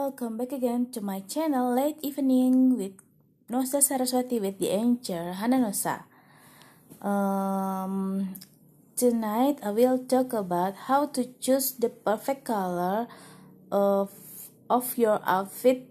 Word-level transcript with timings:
welcome 0.00 0.40
back 0.40 0.48
again 0.48 0.88
to 0.88 1.04
my 1.04 1.20
channel 1.28 1.76
Late 1.76 2.00
Evening 2.00 2.72
with 2.72 2.96
Nosa 3.52 3.84
Saraswati 3.84 4.40
with 4.40 4.56
the 4.56 4.72
Anchor 4.72 5.36
Hananosa. 5.36 6.08
Um, 7.04 8.32
tonight 8.96 9.60
I 9.60 9.76
will 9.76 10.00
talk 10.08 10.32
about 10.32 10.88
how 10.88 11.04
to 11.12 11.28
choose 11.36 11.76
the 11.76 11.92
perfect 11.92 12.48
color 12.48 13.12
of 13.68 14.08
of 14.72 14.96
your 14.96 15.20
outfit 15.28 15.84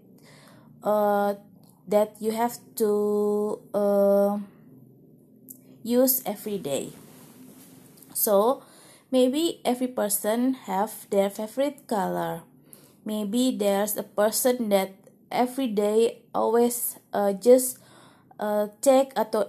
uh, 0.82 1.38
that 1.86 2.18
you 2.18 2.34
have 2.34 2.58
to 2.82 3.62
uh, 3.70 4.42
use 5.86 6.18
every 6.26 6.58
day. 6.58 6.90
So 8.10 8.66
maybe 9.14 9.62
every 9.62 9.86
person 9.86 10.66
have 10.66 11.06
their 11.14 11.30
favorite 11.30 11.86
color 11.86 12.49
maybe 13.04 13.54
there's 13.56 13.96
a 13.96 14.02
person 14.02 14.68
that 14.70 14.94
every 15.30 15.66
day 15.66 16.22
always 16.34 16.98
uh, 17.12 17.32
just 17.32 17.78
uh, 18.38 18.68
take 18.80 19.14
atau 19.14 19.46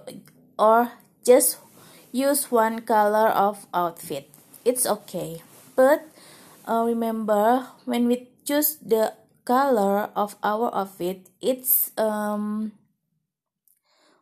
or 0.58 0.92
just 1.26 1.58
use 2.12 2.50
one 2.50 2.84
color 2.84 3.28
of 3.32 3.66
outfit. 3.74 4.28
It's 4.64 4.86
okay. 4.86 5.42
But 5.74 6.06
uh, 6.68 6.84
remember 6.86 7.66
when 7.84 8.06
we 8.06 8.28
choose 8.44 8.78
the 8.82 9.14
color 9.44 10.10
of 10.14 10.36
our 10.42 10.70
outfit 10.74 11.26
it's 11.42 11.90
um 11.98 12.70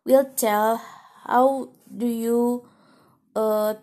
will 0.05 0.25
tell 0.37 0.81
how 1.28 1.69
do 1.84 2.06
you 2.06 2.65
uh 3.37 3.75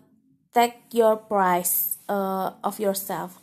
take 0.52 0.82
your 0.90 1.14
price 1.16 1.98
uh, 2.08 2.50
of 2.64 2.80
yourself 2.80 3.38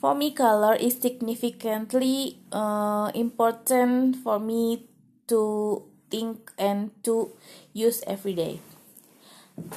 for 0.00 0.14
me, 0.14 0.30
color 0.30 0.74
is 0.74 0.98
significantly 0.98 2.38
uh, 2.52 3.10
important 3.14 4.16
for 4.16 4.38
me 4.38 4.86
to 5.26 5.82
think 6.10 6.52
and 6.58 6.90
to 7.04 7.30
use 7.74 8.02
every 8.06 8.34
day. 8.34 8.60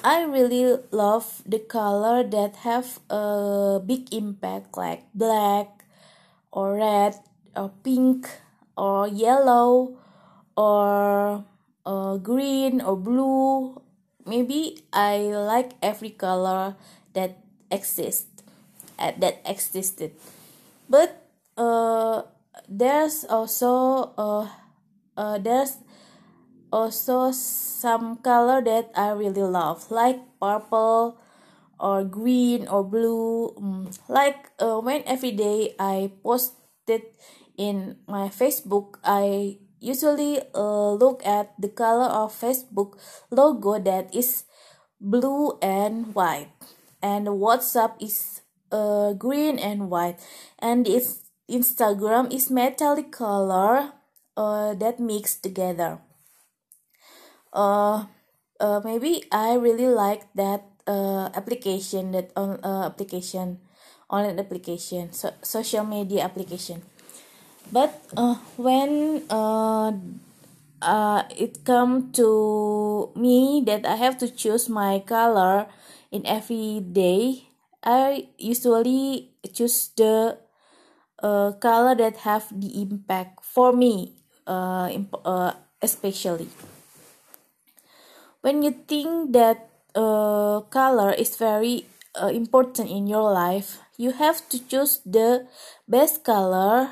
I 0.03 0.23
really 0.23 0.77
love 0.91 1.41
the 1.45 1.57
color 1.57 2.23
that 2.23 2.61
have 2.61 3.01
a 3.09 3.81
big 3.83 4.13
impact 4.13 4.77
like 4.77 5.09
black 5.13 5.85
or 6.51 6.77
red 6.77 7.17
or 7.57 7.73
pink 7.83 8.29
or 8.77 9.07
yellow 9.07 9.97
or 10.55 11.43
uh, 11.85 12.17
green 12.17 12.79
or 12.79 12.95
blue. 12.95 13.81
Maybe 14.25 14.85
I 14.93 15.33
like 15.33 15.73
every 15.81 16.11
color 16.11 16.75
that 17.13 17.41
exists 17.71 18.30
that 19.17 19.41
existed. 19.45 20.13
But 20.89 21.17
uh, 21.57 22.23
there's 22.69 23.25
also 23.25 24.13
uh, 24.17 24.47
uh, 25.17 25.37
there's 25.39 25.81
also 26.71 27.31
some 27.31 28.21
color 28.23 28.61
that 28.61 28.91
I 28.95 29.11
really 29.11 29.43
love 29.43 29.89
like 29.91 30.19
purple 30.39 31.17
or 31.79 32.03
green 32.03 32.67
or 32.67 32.83
blue. 32.83 33.55
Mm, 33.57 33.89
like 34.07 34.51
uh, 34.59 34.79
when 34.79 35.03
every 35.09 35.31
day 35.31 35.73
I 35.79 36.11
post 36.23 36.55
it 36.87 37.15
in 37.57 37.97
my 38.07 38.27
Facebook 38.27 38.99
I 39.03 39.59
usually 39.81 40.39
uh, 40.53 40.93
look 40.93 41.25
at 41.25 41.57
the 41.59 41.67
color 41.67 42.07
of 42.07 42.31
Facebook 42.31 42.95
logo 43.33 43.79
that 43.79 44.13
is 44.13 44.45
blue 45.01 45.57
and 45.61 46.13
white. 46.13 46.53
And 47.01 47.27
WhatsApp 47.41 47.97
is 47.99 48.40
uh, 48.71 49.13
green 49.13 49.59
and 49.59 49.89
white. 49.89 50.19
And 50.59 50.87
its 50.87 51.29
instagram 51.49 52.31
is 52.33 52.49
metallic 52.49 53.11
color 53.11 53.93
uh, 54.37 54.73
that 54.75 54.99
mix 54.99 55.35
together. 55.35 55.99
Uh, 57.51 58.05
uh, 58.61 58.79
maybe 58.85 59.25
i 59.31 59.53
really 59.53 59.87
like 59.91 60.23
that 60.35 60.63
uh, 60.87 61.27
application 61.35 62.11
that 62.15 62.31
on 62.35 62.59
uh, 62.63 62.87
application 62.87 63.59
online 64.09 64.39
application 64.39 65.11
so, 65.11 65.31
social 65.41 65.83
media 65.83 66.23
application. 66.23 66.81
But 67.71 68.03
uh, 68.17 68.35
when 68.57 69.23
uh, 69.29 69.91
uh, 70.81 71.23
it 71.35 71.63
come 71.63 72.11
to 72.13 73.09
me 73.15 73.63
that 73.65 73.85
i 73.85 73.95
have 73.95 74.17
to 74.19 74.27
choose 74.27 74.67
my 74.69 74.99
color 74.99 75.67
in 76.11 76.25
every 76.25 76.79
day 76.81 77.50
I 77.83 78.29
usually 78.37 79.33
choose 79.53 79.89
the 79.97 80.37
uh, 81.21 81.51
color 81.53 81.95
that 81.95 82.17
have 82.27 82.47
the 82.53 82.81
impact 82.81 83.43
for 83.43 83.73
me 83.73 84.21
uh, 84.47 84.89
imp- 84.91 85.21
uh, 85.25 85.53
especially. 85.81 86.49
When 88.41 88.63
you 88.63 88.71
think 88.87 89.33
that 89.33 89.69
uh, 89.95 90.61
color 90.69 91.11
is 91.13 91.35
very 91.37 91.85
uh, 92.15 92.27
important 92.27 92.89
in 92.89 93.07
your 93.07 93.31
life 93.31 93.79
you 94.01 94.11
have 94.17 94.41
to 94.49 94.57
choose 94.57 94.97
the 95.05 95.45
best 95.87 96.23
color 96.25 96.89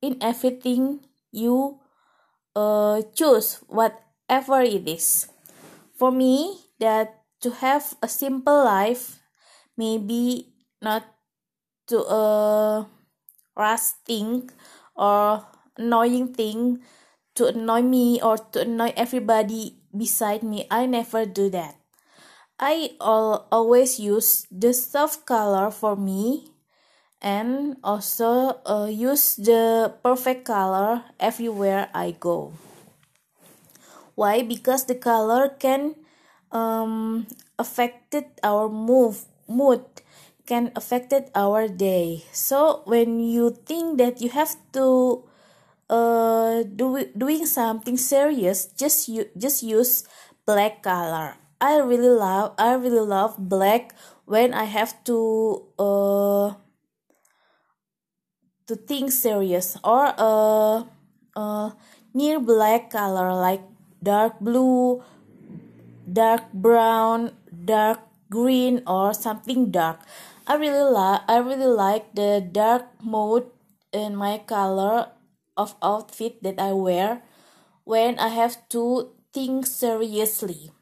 in 0.00 0.14
everything 0.22 1.02
you 1.34 1.80
uh, 2.54 3.02
choose 3.14 3.58
whatever 3.66 4.62
it 4.62 4.86
is. 4.86 5.26
For 5.98 6.10
me 6.12 6.62
that 6.78 7.22
to 7.42 7.50
have 7.62 7.94
a 8.02 8.08
simple 8.08 8.64
life 8.64 9.21
maybe 9.76 10.52
not 10.80 11.04
to 11.88 11.98
a 12.04 12.86
rush 13.56 13.96
thing 14.04 14.50
or 14.96 15.46
annoying 15.76 16.34
thing 16.34 16.80
to 17.34 17.46
annoy 17.46 17.82
me 17.82 18.20
or 18.20 18.36
to 18.36 18.62
annoy 18.62 18.92
everybody 18.96 19.80
beside 19.96 20.42
me. 20.42 20.66
I 20.70 20.86
never 20.86 21.24
do 21.24 21.48
that. 21.50 21.76
I 22.58 22.94
all, 23.00 23.48
always 23.50 23.98
use 23.98 24.46
the 24.50 24.72
soft 24.72 25.26
color 25.26 25.70
for 25.70 25.96
me 25.96 26.52
and 27.20 27.76
also 27.82 28.60
uh, 28.66 28.86
use 28.90 29.36
the 29.36 29.94
perfect 30.02 30.44
color 30.44 31.04
everywhere 31.18 31.88
i 31.94 32.10
go. 32.10 32.52
Why? 34.14 34.42
Because 34.42 34.84
the 34.84 34.94
color 34.94 35.48
can 35.48 35.96
um, 36.52 37.26
affected 37.58 38.26
our 38.42 38.68
move 38.68 39.24
mood 39.52 39.84
can 40.46 40.72
affected 40.74 41.30
our 41.34 41.68
day. 41.68 42.24
So 42.32 42.82
when 42.84 43.20
you 43.20 43.52
think 43.52 43.98
that 43.98 44.20
you 44.20 44.30
have 44.30 44.56
to 44.72 45.24
uh 45.90 46.64
do 46.64 47.04
doing 47.12 47.44
something 47.44 48.00
serious 48.00 48.72
just 48.80 49.08
you 49.12 49.28
just 49.36 49.62
use 49.62 50.08
black 50.46 50.82
color. 50.82 51.36
I 51.62 51.78
really 51.78 52.10
love 52.10 52.58
i 52.58 52.74
really 52.74 53.06
love 53.06 53.38
black 53.38 53.94
when 54.26 54.50
i 54.50 54.64
have 54.64 54.98
to 55.06 55.62
uh 55.78 56.58
to 58.66 58.74
think 58.74 59.12
serious 59.12 59.78
or 59.84 60.10
uh 60.18 60.82
uh 61.36 61.70
near 62.14 62.40
black 62.40 62.90
color 62.90 63.30
like 63.34 63.62
dark 64.02 64.40
blue 64.40 65.02
dark 66.02 66.50
brown 66.52 67.30
dark 67.52 68.00
green 68.32 68.80
or 68.88 69.12
something 69.12 69.68
dark. 69.68 70.00
I 70.48 70.56
really 70.56 70.88
like 70.88 71.20
I 71.28 71.36
really 71.44 71.68
like 71.68 72.16
the 72.16 72.40
dark 72.40 72.88
mode 73.04 73.52
in 73.92 74.16
my 74.16 74.40
color 74.40 75.12
of 75.52 75.76
outfit 75.84 76.40
that 76.40 76.56
I 76.56 76.72
wear 76.72 77.20
when 77.84 78.16
I 78.18 78.32
have 78.32 78.56
to 78.72 79.12
think 79.36 79.68
seriously. 79.68 80.72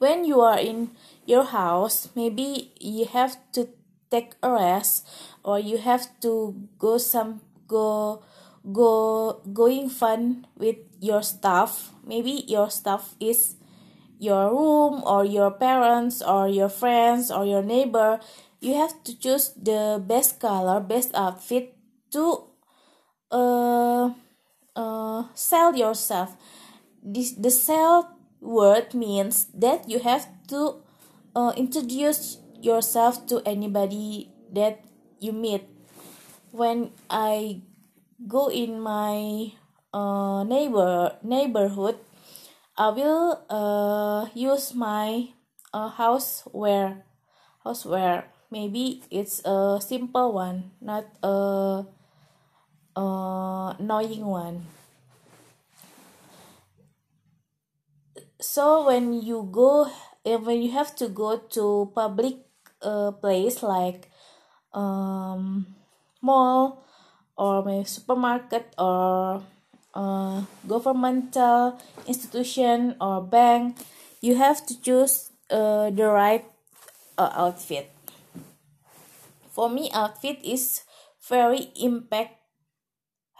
When 0.00 0.24
you 0.24 0.40
are 0.40 0.58
in 0.58 0.96
your 1.28 1.44
house, 1.44 2.08
maybe 2.16 2.72
you 2.80 3.04
have 3.06 3.36
to 3.52 3.68
take 4.10 4.34
a 4.42 4.50
rest 4.50 5.06
or 5.44 5.60
you 5.60 5.78
have 5.78 6.08
to 6.20 6.56
go 6.80 6.98
some 6.98 7.40
go 7.68 8.24
go 8.72 9.40
going 9.52 9.88
fun 9.88 10.46
with 10.56 10.76
your 10.98 11.22
stuff. 11.22 11.94
Maybe 12.02 12.42
your 12.48 12.70
stuff 12.70 13.14
is 13.20 13.54
your 14.22 14.54
room 14.54 15.02
or 15.02 15.26
your 15.26 15.50
parents 15.50 16.22
or 16.22 16.46
your 16.46 16.70
friends 16.70 17.30
or 17.30 17.42
your 17.44 17.62
neighbor 17.62 18.22
you 18.62 18.78
have 18.78 18.94
to 19.02 19.18
choose 19.18 19.50
the 19.58 19.98
best 19.98 20.38
color 20.38 20.78
best 20.78 21.10
outfit 21.18 21.74
to 22.14 22.46
uh, 23.32 24.12
uh, 24.76 25.24
sell 25.34 25.74
yourself. 25.74 26.36
This 27.02 27.32
the 27.32 27.50
sell 27.50 28.14
word 28.40 28.94
means 28.94 29.50
that 29.56 29.88
you 29.88 29.98
have 29.98 30.28
to 30.52 30.84
uh, 31.34 31.52
introduce 31.56 32.38
yourself 32.60 33.26
to 33.26 33.42
anybody 33.42 34.30
that 34.52 34.84
you 35.18 35.32
meet. 35.32 35.66
When 36.52 36.92
i 37.10 37.64
go 38.28 38.46
in 38.52 38.78
my 38.78 39.50
uh, 39.90 40.44
neighbor 40.44 41.16
neighborhood 41.24 41.98
I 42.76 42.88
will 42.90 43.44
uh, 43.48 44.28
use 44.34 44.74
my 44.74 45.32
uh, 45.72 45.90
houseware 45.92 47.02
houseware 47.64 48.24
maybe 48.50 49.02
it's 49.10 49.40
a 49.44 49.78
simple 49.80 50.32
one 50.32 50.72
not 50.80 51.04
a 51.22 51.84
uh, 52.96 53.74
annoying 53.78 54.24
one. 54.26 54.66
So 58.40 58.86
when 58.86 59.12
you 59.22 59.48
go 59.50 59.88
eh, 60.24 60.36
when 60.36 60.62
you 60.62 60.72
have 60.72 60.94
to 60.96 61.08
go 61.08 61.38
to 61.56 61.90
public 61.94 62.36
uh, 62.82 63.12
place 63.12 63.62
like 63.62 64.10
um, 64.74 65.66
mall 66.20 66.84
or 67.36 67.64
maybe 67.64 67.84
supermarket 67.84 68.74
or 68.78 69.42
uh, 69.94 70.42
governmental 70.66 71.78
institution 72.06 72.96
or 73.00 73.22
bank 73.22 73.76
you 74.20 74.36
have 74.36 74.64
to 74.66 74.80
choose 74.80 75.30
uh, 75.50 75.90
the 75.90 76.06
right 76.06 76.46
uh, 77.18 77.30
outfit. 77.34 77.90
For 79.50 79.68
me 79.68 79.90
outfit 79.92 80.38
is 80.44 80.82
very 81.28 81.70
impact 81.76 82.42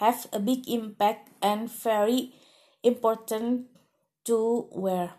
have 0.03 0.27
a 0.33 0.41
big 0.43 0.67
impact 0.67 1.31
and 1.39 1.71
very 1.71 2.35
important 2.83 3.71
to 4.27 4.67
wear. 4.75 5.15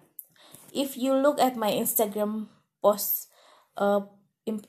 If 0.75 0.97
you 0.97 1.15
look 1.15 1.39
at 1.39 1.55
my 1.55 1.71
instagram 1.71 2.51
post 2.83 3.31
uh, 3.79 4.03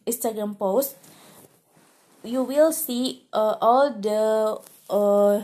instagram 0.07 0.55
post 0.55 0.95
you 2.23 2.47
will 2.47 2.71
see 2.71 3.27
uh, 3.35 3.59
all 3.61 3.91
the 3.91 4.55
uh, 4.89 5.43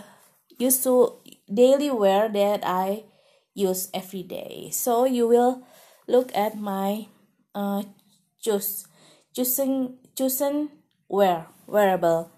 useful 0.60 1.24
daily 1.48 1.90
wear 1.90 2.28
that 2.28 2.60
I 2.62 3.04
use 3.54 3.88
every 3.92 4.22
day. 4.22 4.68
So 4.72 5.04
you 5.04 5.26
will 5.26 5.64
look 6.06 6.30
at 6.36 6.60
my 6.60 7.08
uh, 7.54 7.82
choose 8.38 8.86
choosing 9.34 9.98
chosen 10.14 10.70
wear 11.08 11.48
wearable. 11.66 12.30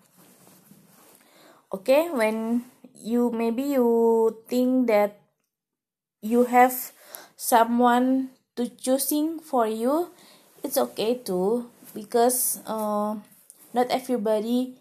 Okay, 1.72 2.08
when 2.10 2.64
you 2.94 3.30
maybe 3.34 3.74
you 3.74 4.38
think 4.46 4.86
that 4.86 5.18
you 6.22 6.44
have 6.46 6.92
someone 7.36 8.30
to 8.56 8.68
choosing 8.68 9.40
for 9.40 9.66
you, 9.66 10.12
it's 10.62 10.78
okay 10.78 11.18
too 11.18 11.70
because 11.94 12.60
uh, 12.66 13.16
not 13.74 13.90
everybody 13.90 14.78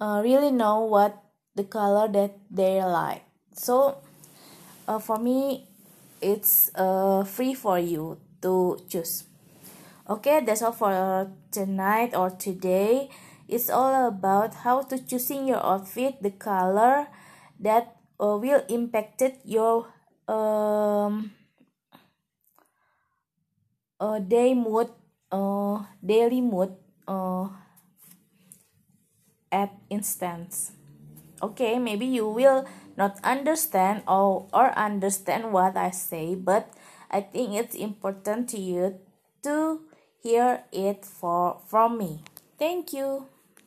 uh, 0.00 0.20
really 0.24 0.50
know 0.50 0.80
what 0.80 1.23
the 1.54 1.64
color 1.64 2.08
that 2.08 2.36
they 2.50 2.82
like. 2.82 3.22
So 3.52 3.98
uh, 4.86 4.98
for 4.98 5.18
me 5.18 5.66
it's 6.20 6.70
uh, 6.74 7.24
free 7.24 7.54
for 7.54 7.78
you 7.78 8.18
to 8.42 8.78
choose. 8.88 9.24
Okay 10.08 10.40
that's 10.44 10.62
all 10.62 10.72
for 10.72 11.30
tonight 11.50 12.14
or 12.14 12.30
today. 12.30 13.08
It's 13.46 13.68
all 13.68 14.08
about 14.08 14.64
how 14.64 14.82
to 14.88 14.98
choosing 14.98 15.48
your 15.48 15.60
outfit 15.64 16.22
the 16.22 16.30
color 16.30 17.08
that 17.60 17.96
uh, 18.18 18.36
will 18.40 18.64
impact 18.68 19.22
your 19.44 19.86
um, 20.28 21.32
uh, 24.00 24.18
day 24.18 24.54
mood 24.54 24.88
uh, 25.30 25.84
daily 26.04 26.40
mood 26.40 26.72
uh, 27.06 27.48
at 29.52 29.72
instance 29.90 30.72
okay 31.44 31.78
maybe 31.78 32.06
you 32.06 32.28
will 32.28 32.64
not 32.96 33.20
understand 33.24 34.02
or, 34.08 34.46
or 34.52 34.72
understand 34.78 35.52
what 35.52 35.76
i 35.76 35.90
say 35.90 36.34
but 36.34 36.72
i 37.10 37.20
think 37.20 37.52
it's 37.52 37.74
important 37.76 38.48
to 38.48 38.58
you 38.58 38.96
to 39.44 39.80
hear 40.24 40.64
it 40.72 41.04
for 41.04 41.60
from 41.68 41.98
me. 41.98 42.24
Thank 42.58 42.94
you 42.96 43.28